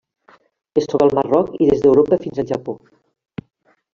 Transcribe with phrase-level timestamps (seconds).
[0.81, 2.75] Es troba al Marroc i des d'Europa fins al Japó.